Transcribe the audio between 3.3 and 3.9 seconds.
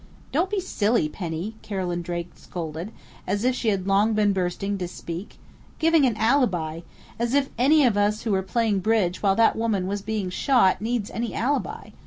if she had